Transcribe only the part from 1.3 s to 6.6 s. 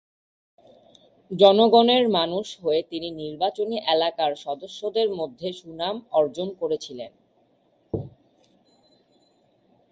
জনগণের মানুষ হয়ে তিনি নির্বাচনী এলাকার সদস্যদের মধ্যে সুনাম অর্জন